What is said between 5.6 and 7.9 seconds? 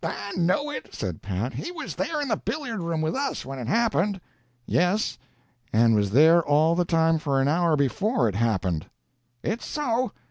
and was there all the time for an hour